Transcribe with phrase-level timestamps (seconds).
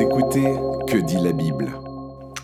[0.00, 0.44] Écoutez
[0.86, 1.72] Que dit la Bible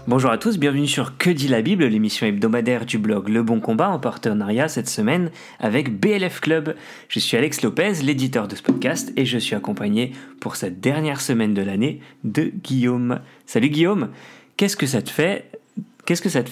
[0.06, 3.60] Bonjour à tous, bienvenue sur Que dit la Bible, l'émission hebdomadaire du blog Le Bon
[3.60, 6.74] Combat en partenariat cette semaine avec BLF Club.
[7.08, 11.20] Je suis Alex Lopez, l'éditeur de ce podcast, et je suis accompagné pour cette dernière
[11.20, 13.20] semaine de l'année de Guillaume.
[13.44, 14.08] Salut Guillaume,
[14.56, 15.50] Qu'est-ce que ça te fait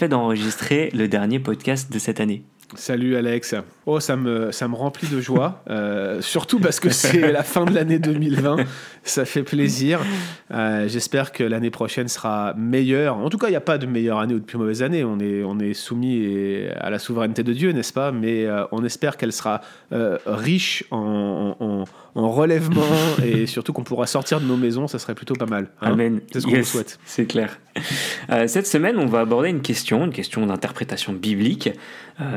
[0.09, 2.43] d'enregistrer le dernier podcast de cette année?
[2.77, 3.57] Salut Alex.
[3.87, 7.65] Oh, ça me, ça me remplit de joie, euh, surtout parce que c'est la fin
[7.65, 8.59] de l'année 2020.
[9.03, 10.01] Ça fait plaisir.
[10.53, 13.17] Euh, j'espère que l'année prochaine sera meilleure.
[13.17, 15.03] En tout cas, il n'y a pas de meilleure année ou de plus mauvaise année.
[15.03, 18.13] On est, on est soumis à la souveraineté de Dieu, n'est-ce pas?
[18.13, 21.85] Mais euh, on espère qu'elle sera riche en, en,
[22.15, 22.83] en, relèvement
[23.25, 24.87] et surtout qu'on pourra sortir de nos maisons.
[24.87, 25.71] Ça serait plutôt pas mal.
[25.81, 25.93] Hein.
[25.93, 26.21] Amen.
[26.33, 27.01] C'est ce qu'on souhaite.
[27.05, 27.59] C'est clair.
[28.47, 31.71] cette semaine, on va aborder une question, une question d'interprétation biblique.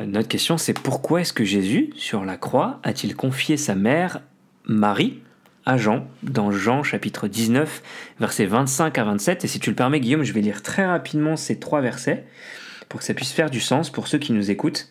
[0.07, 4.21] notre question, c'est pourquoi est-ce que Jésus, sur la croix, a-t-il confié sa mère,
[4.65, 5.21] Marie,
[5.65, 7.81] à Jean, dans Jean chapitre 19,
[8.19, 9.45] versets 25 à 27.
[9.45, 12.25] Et si tu le permets, Guillaume, je vais lire très rapidement ces trois versets
[12.89, 14.89] pour que ça puisse faire du sens pour ceux qui nous écoutent.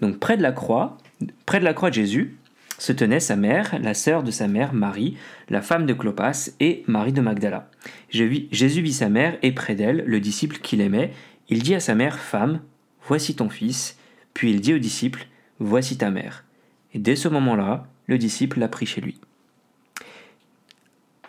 [0.00, 0.98] Donc près de la croix,
[1.46, 2.36] près de la croix de Jésus,
[2.78, 5.16] se tenait sa mère, la sœur de sa mère, Marie,
[5.48, 7.70] la femme de Clopas, et Marie de Magdala.
[8.10, 11.12] Jésus vit sa mère et près d'elle le disciple qu'il aimait.
[11.48, 12.60] Il dit à sa mère, Femme,
[13.06, 13.96] voici ton fils.
[14.34, 15.26] Puis il dit au disciple,
[15.60, 16.44] Voici ta mère.
[16.92, 19.18] Et dès ce moment-là, le disciple l'a pris chez lui.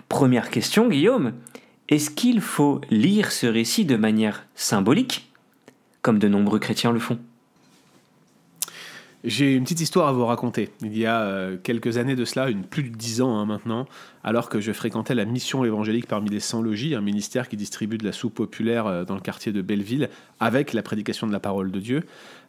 [0.09, 1.33] Première question, Guillaume.
[1.88, 5.31] Est-ce qu'il faut lire ce récit de manière symbolique,
[6.02, 7.20] comme de nombreux chrétiens le font?
[9.26, 10.70] J'ai une petite histoire à vous raconter.
[10.83, 13.88] Il y a euh, quelques années de cela, plus de dix ans hein, maintenant,
[14.23, 17.98] alors que je fréquentais la mission évangélique parmi les 100 logis, un ministère qui distribue
[17.98, 21.39] de la soupe populaire euh, dans le quartier de Belleville, avec la prédication de la
[21.39, 22.03] parole de Dieu.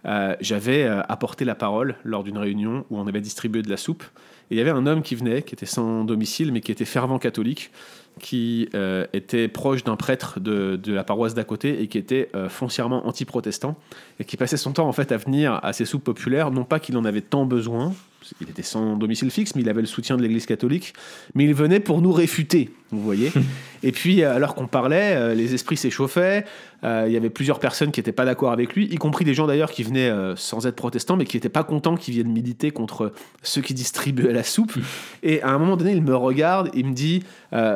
[0.06, 4.04] Euh, j'avais apporté la parole lors d'une réunion où on avait distribué de la soupe.
[4.50, 6.84] Et il y avait un homme qui venait, qui était sans domicile, mais qui était
[6.84, 7.72] fervent catholique,
[8.20, 12.48] qui euh, était proche d'un prêtre de, la paroisse d'à côté et qui était euh,
[12.48, 13.76] foncièrement anti-protestant
[14.20, 16.80] et qui passait son temps en fait à venir à ces soupes populaires, non pas
[16.80, 17.92] qu'il en avait tant besoin,
[18.40, 20.94] il était sans domicile fixe, mais il avait le soutien de l'Église catholique,
[21.34, 23.32] mais il venait pour nous réfuter, vous voyez.
[23.82, 26.44] et puis, euh, alors qu'on parlait, les esprits s'échauffaient,
[26.82, 29.46] il y avait plusieurs personnes qui n'étaient pas d'accord avec lui, y compris des gens
[29.48, 33.12] d'ailleurs qui venaient sans être protestants, mais qui n'étaient pas contents qu'ils viennent militer contre
[33.42, 34.72] ceux qui distribuaient la soupe.
[35.24, 37.24] et à un moment donné, il me regarde, il me dit,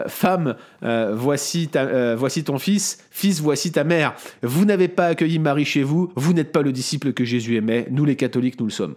[0.06, 4.14] femme, voici, ta, voici ton fils, fils, voici ta mère.
[4.42, 7.88] Vous n'avez pas accueilli Marie chez vous, vous n'êtes pas le disciple que Jésus aimait,
[7.90, 8.94] nous les catholiques, nous le sommes.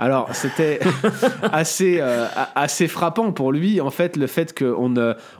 [0.00, 0.78] Alors, c'était
[1.52, 4.94] assez, euh, assez frappant pour lui, en fait, le fait qu'on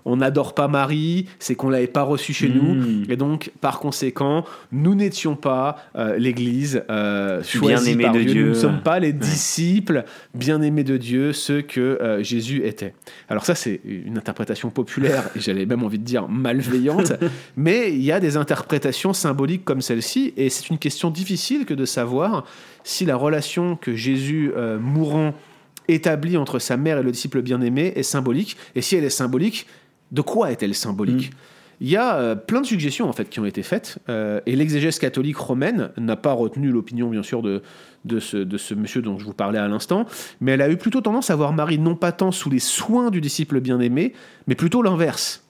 [0.04, 2.74] on n'adore pas Marie, c'est qu'on l'avait pas reçu chez nous.
[2.74, 3.04] Hmm.
[3.08, 8.42] Et donc, par conséquent, nous n'étions pas euh, l'Église euh, choisie par de Dieu.
[8.42, 10.04] Nous ne sommes pas les disciples
[10.34, 12.94] bien-aimés de Dieu, ceux que Jésus était.
[13.28, 17.12] Alors ça, c'est une interprétation populaire, et j'avais même envie de dire malveillante,
[17.56, 21.74] mais il y a des interprétations symboliques comme celle-ci, et c'est une question difficile que
[21.74, 22.44] de savoir
[22.84, 25.34] si la relation que Jésus euh, mourant
[25.88, 29.66] établit entre sa mère et le disciple bien-aimé est symbolique, et si elle est symbolique,
[30.12, 31.36] de quoi est-elle symbolique mm.
[31.80, 34.56] Il y a euh, plein de suggestions en fait qui ont été faites, euh, et
[34.56, 37.62] l'exégèse catholique romaine n'a pas retenu l'opinion bien sûr de,
[38.04, 40.04] de, ce, de ce monsieur dont je vous parlais à l'instant,
[40.40, 43.10] mais elle a eu plutôt tendance à voir Marie non pas tant sous les soins
[43.10, 44.12] du disciple bien-aimé,
[44.48, 45.44] mais plutôt l'inverse.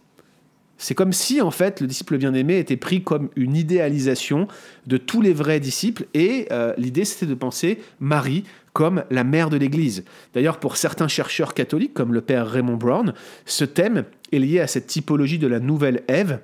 [0.77, 4.47] C'est comme si, en fait, le disciple bien-aimé était pris comme une idéalisation
[4.87, 8.45] de tous les vrais disciples, et euh, l'idée, c'était de penser Marie
[8.79, 10.05] comme la mère de l'Église.
[10.35, 13.13] D'ailleurs, pour certains chercheurs catholiques, comme le père Raymond Brown,
[13.45, 16.39] ce thème est lié à cette typologie de la nouvelle Ève,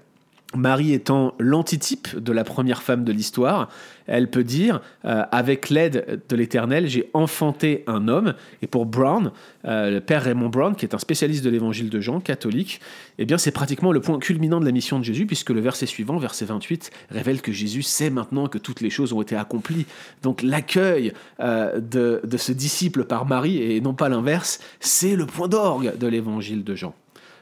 [0.56, 3.68] Marie étant l'antitype de la première femme de l'histoire,
[4.06, 8.34] elle peut dire euh, avec l'aide de l'Éternel, j'ai enfanté un homme.
[8.62, 9.32] Et pour Brown,
[9.64, 12.80] euh, le père Raymond Brown, qui est un spécialiste de l'Évangile de Jean, catholique,
[13.18, 15.86] eh bien c'est pratiquement le point culminant de la mission de Jésus, puisque le verset
[15.86, 19.86] suivant, verset 28, révèle que Jésus sait maintenant que toutes les choses ont été accomplies.
[20.22, 25.26] Donc l'accueil euh, de, de ce disciple par Marie et non pas l'inverse, c'est le
[25.26, 26.94] point d'orgue de l'Évangile de Jean.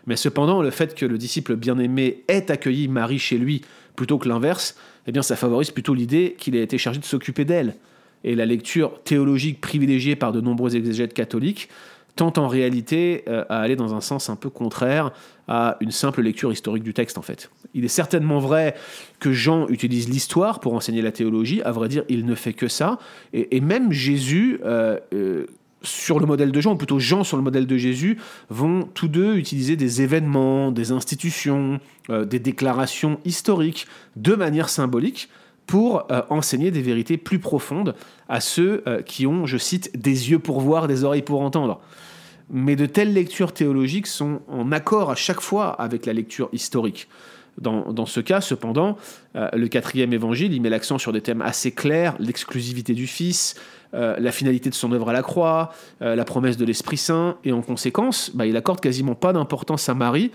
[0.06, 3.62] Mais cependant, le fait que le disciple bien-aimé ait accueilli Marie chez lui
[3.96, 4.76] plutôt que l'inverse,
[5.06, 7.76] eh bien, ça favorise plutôt l'idée qu'il a été chargé de s'occuper d'elle.
[8.24, 11.68] Et la lecture théologique privilégiée par de nombreux exégètes catholiques
[12.16, 15.12] tente en réalité euh, à aller dans un sens un peu contraire
[15.48, 17.50] à une simple lecture historique du texte en fait.
[17.74, 18.74] Il est certainement vrai
[19.18, 22.68] que Jean utilise l'histoire pour enseigner la théologie, à vrai dire il ne fait que
[22.68, 22.98] ça,
[23.32, 25.46] et, même Jésus euh, euh,
[25.82, 28.18] sur le modèle de Jean, ou plutôt Jean sur le modèle de Jésus,
[28.50, 31.80] vont tous deux utiliser des événements, des institutions,
[32.10, 33.86] euh, des déclarations historiques
[34.16, 35.28] de manière symbolique
[35.66, 37.94] pour euh, enseigner des vérités plus profondes
[38.28, 41.80] à ceux euh, qui ont, je cite, des yeux pour voir, des oreilles pour entendre.
[42.50, 47.08] mais de telles lectures théologiques sont en accord à chaque fois avec la lecture historique.
[47.58, 48.96] Dans, ce cas, cependant,
[49.36, 53.56] euh, le quatrième évangile, il met l'accent sur des thèmes assez clairs, l'exclusivité du Fils,
[53.92, 57.36] euh, la finalité de son œuvre à la croix, euh, la promesse de l'Esprit Saint,
[57.44, 60.30] et en conséquence, bah, il accorde quasiment pas d'importance à Marie,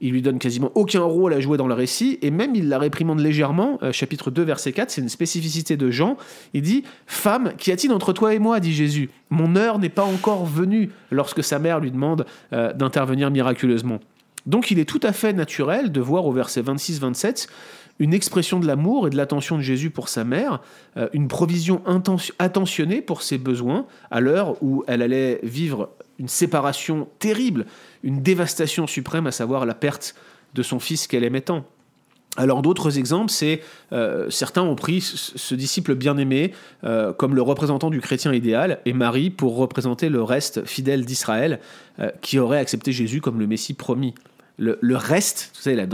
[0.00, 2.78] il lui donne quasiment aucun rôle à jouer dans le récit, et même il la
[2.78, 6.16] réprimande légèrement, chapitre 2, verset 4, c'est une spécificité de Jean,
[6.54, 9.10] il dit «Femme, qu'y a-t-il entre toi et moi?» dit Jésus.
[9.30, 14.00] «Mon heure n'est pas encore venue» lorsque sa mère lui demande d'intervenir miraculeusement.
[14.46, 17.48] Donc il est tout à fait naturel de voir au verset 26-27
[17.98, 20.60] une expression de l'amour et de l'attention de Jésus pour sa mère,
[20.96, 21.82] euh, une provision
[22.38, 27.66] attentionnée pour ses besoins, à l'heure où elle allait vivre une séparation terrible,
[28.02, 30.14] une dévastation suprême, à savoir la perte
[30.54, 31.64] de son fils qu'elle aimait tant.
[32.38, 33.60] Alors d'autres exemples, c'est
[33.92, 36.52] euh, certains ont pris ce disciple bien-aimé
[36.82, 41.60] euh, comme le représentant du chrétien idéal et Marie pour représenter le reste fidèle d'Israël
[42.22, 44.14] qui aurait accepté Jésus comme le Messie promis
[44.58, 45.86] le, reste, vous savez, là,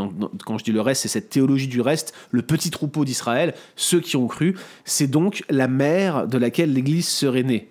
[0.45, 4.01] quand je dis le reste, c'est cette théologie du reste, le petit troupeau d'Israël, ceux
[4.01, 7.71] qui ont cru, c'est donc la mère de laquelle l'Église serait née.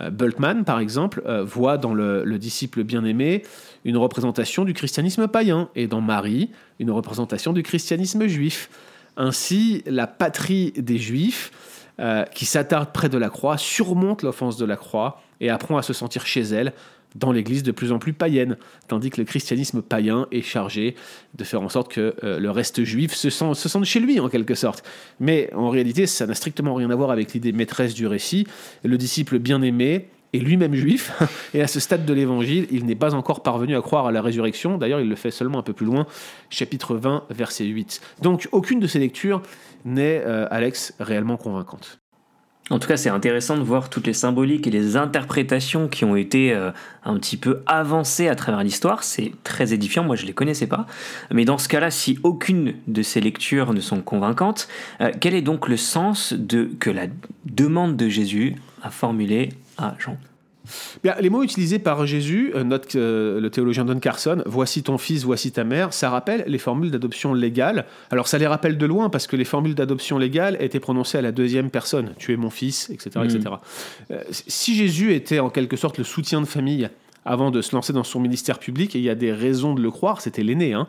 [0.00, 3.42] Euh, Bultmann, par exemple, euh, voit dans le, disciple bien-aimé
[3.84, 8.68] une représentation du christianisme païen, et dans Marie, une représentation du christianisme juif.
[9.16, 11.50] Ainsi, la patrie des juifs,
[11.98, 15.82] euh, qui s'attarde près de la croix, surmonte l'offense de la croix et apprend à
[15.82, 16.74] se sentir chez elle
[17.18, 18.56] dans l'Église de plus en plus païenne,
[18.88, 20.94] tandis que le christianisme païen est chargé
[21.34, 24.20] de faire en sorte que euh, le reste juif se, sent, se sente chez lui
[24.20, 24.84] en quelque sorte.
[25.20, 28.46] Mais en réalité, ça n'a strictement rien à voir avec l'idée maîtresse du récit.
[28.84, 31.12] Le disciple bien-aimé est lui-même juif,
[31.54, 34.22] et à ce stade de l'évangile, il n'est pas encore parvenu à croire à la
[34.22, 34.78] résurrection.
[34.78, 36.06] D'ailleurs, il le fait seulement un peu plus loin,
[36.50, 38.00] chapitre 20, verset 8.
[38.22, 39.42] Donc, aucune de ces lectures
[39.84, 42.00] n'est, euh, Alex, réellement convaincante.
[42.68, 46.16] En tout cas, c'est intéressant de voir toutes les symboliques et les interprétations qui ont
[46.16, 46.72] été euh,
[47.04, 49.04] un petit peu avancées à travers l'histoire.
[49.04, 50.86] C'est très édifiant, moi je les connaissais pas.
[51.30, 54.66] Mais dans ce cas-là, si aucune de ces lectures ne sont convaincantes,
[55.00, 57.06] euh, quel est donc le sens de, que la
[57.44, 60.16] demande de Jésus a formulé à Jean?
[61.20, 65.24] Les mots utilisés par Jésus, euh, note euh, le théologien Don Carson, voici ton fils,
[65.24, 67.86] voici ta mère, ça rappelle les formules d'adoption légale.
[68.10, 71.22] Alors ça les rappelle de loin parce que les formules d'adoption légale étaient prononcées à
[71.22, 73.10] la deuxième personne, tu es mon fils, etc.
[73.24, 73.38] etc.
[73.38, 74.12] Mm.
[74.12, 76.88] Euh, si Jésus était en quelque sorte le soutien de famille,
[77.24, 79.82] avant de se lancer dans son ministère public, et il y a des raisons de
[79.82, 80.74] le croire, c'était l'aîné.
[80.74, 80.86] Hein.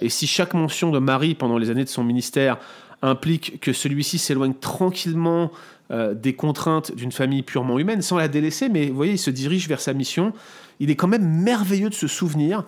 [0.00, 2.58] et si chaque mention de Marie pendant les années de son ministère
[3.02, 5.50] implique que celui-ci s'éloigne tranquillement
[5.90, 9.30] euh, des contraintes d'une famille purement humaine, sans la délaisser, mais vous voyez, il se
[9.30, 10.32] dirige vers sa mission.
[10.80, 12.64] Il est quand même merveilleux de se souvenir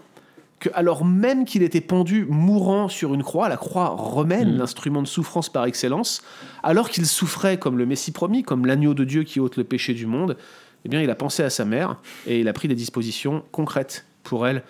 [0.61, 4.59] que, alors même qu'il était pendu mourant sur une croix, la croix romaine, mm.
[4.59, 6.23] l'instrument de souffrance par excellence,
[6.63, 9.95] alors qu'il souffrait comme le Messie promis, comme l'agneau de Dieu qui ôte le péché
[9.95, 10.37] du monde,
[10.85, 11.97] eh bien, il a pensé à sa mère
[12.27, 14.63] et il a pris des dispositions concrètes pour elle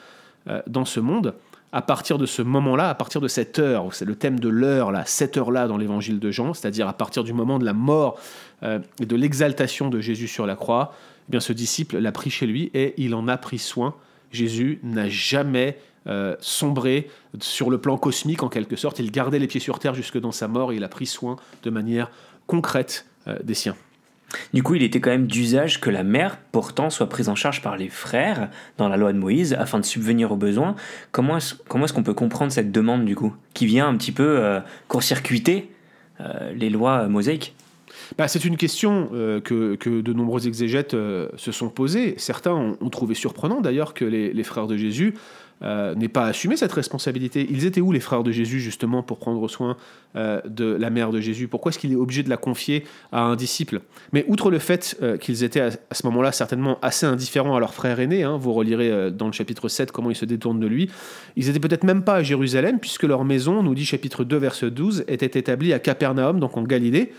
[0.49, 1.35] euh, dans ce monde
[1.77, 4.91] à partir de ce moment-là, à partir de cette heure, c'est le thème de l'heure,
[4.93, 8.19] là, cette heure-là dans l'évangile de Jean, c'est-à-dire à partir du moment de la mort
[8.63, 10.95] euh, et de l'exaltation de Jésus sur la croix,
[11.29, 13.95] eh bien ce disciple l'a pris chez lui et il en a pris soin.
[14.33, 15.77] Jésus n'a jamais
[16.07, 19.93] euh, sombré sur le plan cosmique en quelque sorte, il gardait les pieds sur terre
[19.95, 22.11] jusque dans sa mort et il a pris soin de manière
[22.47, 23.77] concrète euh, des siens.
[24.55, 27.63] Du coup, il était quand même d'usage que la mère pourtant soit prise en charge
[27.63, 28.49] par les frères
[28.79, 30.75] dans la loi de Moïse afin de subvenir aux besoins.
[31.13, 34.61] Comment est-ce qu'on peut comprendre cette demande du coup, qui vient un petit peu euh,
[34.89, 35.71] court-circuiter
[36.21, 37.55] euh, les lois mosaïques?
[38.19, 42.15] Bah, c'est une question euh, que, de nombreux exégètes se sont posées.
[42.19, 45.15] Certains ont, trouvé surprenant d'ailleurs que les, frères de Jésus
[45.63, 47.47] euh, n'est pas assumé cette responsabilité.
[47.49, 49.79] Ils étaient où les frères de Jésus justement pour prendre soin
[50.15, 51.49] euh, de la mère de Jésus?
[51.49, 53.81] Pourquoi est-ce qu'il est obligé de la confier à un disciple?
[54.13, 57.73] Mais outre le fait euh, qu'ils étaient à, ce moment-là certainement assez indifférents à leur
[57.73, 60.91] frère aîné, hein, vous relirez dans le chapitre 7 comment ils se détournent de lui,
[61.37, 64.71] ils étaient peut-être même pas à Jérusalem puisque leur maison, nous dit chapitre 2 verset
[64.71, 67.13] 12, était établie à Capernaum, donc en Galilée.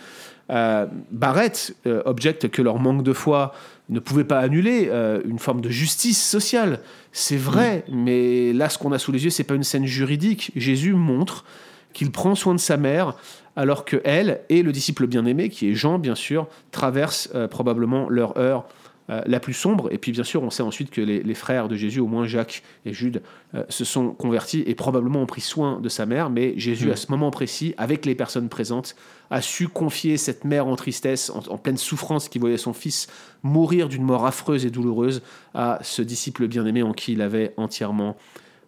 [0.50, 1.76] Barrett
[2.06, 3.54] objecte que leur manque de foi
[3.90, 4.90] ne pouvait pas annuler
[5.26, 6.80] une forme de justice sociale.
[7.12, 10.52] C'est vrai, mais là, ce qu'on a sous les yeux, c'est pas une scène juridique.
[10.56, 11.46] Jésus montre
[11.94, 13.16] qu'il prend soin de sa mère,
[13.56, 18.08] alors que elle et le disciple bien-aimé, qui est Jean, bien sûr, traversent euh, probablement
[18.08, 18.68] leur heure
[19.10, 19.88] euh, la plus sombre.
[19.92, 22.62] Et puis bien sûr, on sait ensuite que les, frères de Jésus, au moins Jacques
[22.86, 23.22] et Jude,
[23.56, 26.30] euh, se sont convertis et probablement ont pris soin de sa mère.
[26.30, 26.92] Mais Jésus, mm.
[26.92, 28.98] à ce moment précis, avec les personnes présentes,
[29.30, 33.08] a su confier cette mère en tristesse, en, pleine souffrance, qui voyait son fils
[33.44, 35.22] mourir d'une mort affreuse et douloureuse,
[35.54, 38.18] à ce disciple bien-aimé en qui il avait entièrement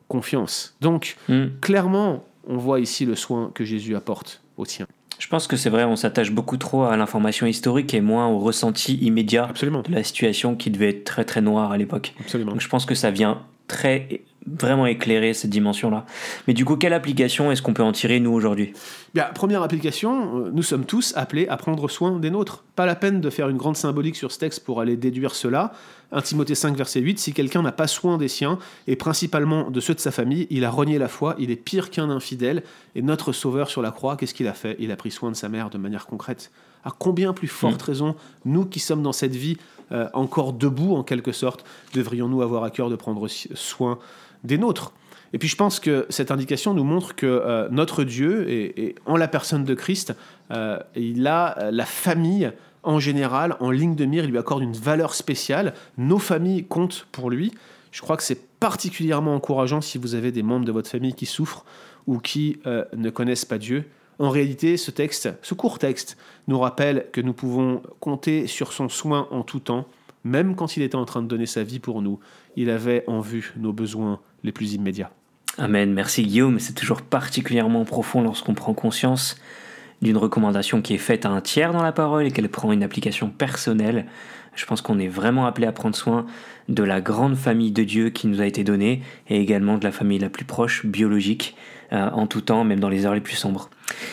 [0.08, 0.76] confiance.
[0.80, 1.48] Donc, mm.
[1.60, 4.88] clairement, on voit ici le soin que Jésus apporte aux tiens.
[5.30, 8.40] Je pense que c'est vrai, on s'attache beaucoup trop à l'information historique et moins au
[8.40, 9.84] ressenti immédiat Absolument.
[9.84, 12.16] de la situation qui devait être très très noire à l'époque.
[12.20, 12.54] Absolument.
[12.54, 14.22] Donc je pense que ça vient très
[14.58, 16.06] vraiment éclairer cette dimension-là.
[16.48, 18.74] Mais du coup, quelle application est-ce qu'on peut en tirer nous aujourd'hui?
[19.14, 22.64] Bien, première application, euh, nous sommes tous appelés à prendre soin des nôtres.
[22.76, 25.74] Pas la peine de faire une grande symbolique sur ce texte pour aller déduire cela.
[26.12, 29.80] 1 Timothée 5, verset 8, si quelqu'un n'a pas soin des siens, et principalement de
[29.80, 32.64] ceux de sa famille, il a renié la foi, il est pire qu'un infidèle,
[32.96, 34.76] et notre Sauveur sur la croix, qu'est-ce qu'il a fait?
[34.80, 36.52] Il a pris soin de sa mère de manière concrète.
[36.84, 39.58] À combien plus forte raison, nous qui sommes dans cette vie
[39.92, 43.98] euh, encore debout en quelque sorte, devrions-nous avoir à cœur de prendre soin
[44.44, 44.94] des nôtres?
[45.34, 48.96] Et puis je pense que cette indication nous montre que euh, notre Dieu, et, et
[49.06, 50.14] en la personne de Christ,
[50.52, 52.52] euh, il a la famille
[52.84, 55.74] en général en ligne de mire, il lui accorde une valeur spéciale.
[55.98, 57.52] Nos familles comptent pour lui.
[57.92, 61.26] Je crois que c'est particulièrement encourageant si vous avez des membres de votre famille qui
[61.26, 61.66] souffrent
[62.08, 63.86] ou qui ne connaissent pas Dieu.
[64.20, 68.90] En réalité, ce texte, ce court texte, nous rappelle que nous pouvons compter sur son
[68.90, 69.86] soin en tout temps,
[70.26, 72.20] même quand il était en train de donner sa vie pour nous.
[72.58, 75.12] Il avait en vue nos besoins les plus immédiats.
[75.58, 75.94] Amen.
[75.94, 76.60] Merci Guillaume.
[76.60, 79.38] C'est toujours particulièrement profond lorsqu'on prend conscience
[80.02, 82.84] d'une recommandation qui est faite à un tiers dans la parole et qu'elle prend une
[82.84, 84.06] application personnelle.
[84.56, 86.26] Je pense qu'on est vraiment appelé à prendre soin
[86.68, 89.92] de la grande famille de Dieu qui nous a été donnée et également de la
[89.92, 91.56] famille la plus proche, biologique,
[91.94, 93.70] euh, en tout temps, même dans les heures les plus sombres.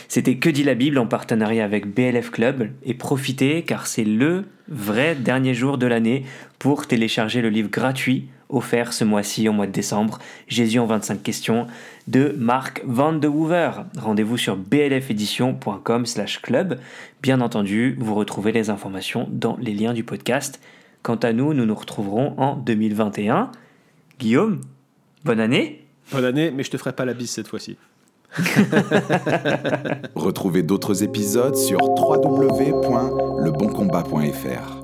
[0.08, 4.44] C'était Que dit la Bible en partenariat avec BLF Club et profitez car c'est le
[4.68, 6.24] vrai dernier jour de l'année
[6.58, 11.22] pour télécharger le livre gratuit offert ce mois-ci, au mois de décembre, Jésus en 25
[11.22, 11.66] questions,
[12.06, 13.70] de Marc Van de Hoover.
[13.98, 16.78] Rendez-vous sur blfedition.com slash club.
[17.22, 20.60] Bien entendu, vous retrouvez les informations dans les liens du podcast.
[21.02, 23.50] Quant à nous, nous nous retrouverons en 2021.
[24.18, 24.60] Guillaume,
[25.24, 27.76] bonne année Bonne année, mais je te ferai pas la bise cette fois-ci.
[30.14, 34.75] Retrouvez d'autres épisodes sur www.leboncombat.fr.